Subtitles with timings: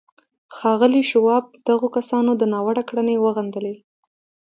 [0.55, 3.75] ښاغلي شواب د دغو کسانو دا ناوړه کړنې وغندلې